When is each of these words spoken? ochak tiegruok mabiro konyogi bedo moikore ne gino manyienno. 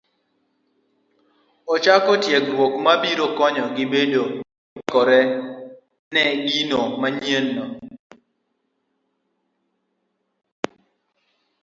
ochak 1.73 2.05
tiegruok 2.23 2.73
mabiro 2.85 3.25
konyogi 3.37 3.85
bedo 3.93 4.23
moikore 4.73 5.19
ne 6.13 6.23
gino 6.49 6.81
manyienno. 7.01 7.63